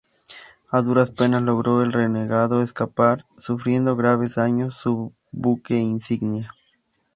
[0.71, 6.49] A duras penas logró el renegado escapar, sufriendo graves daños su buque insignia.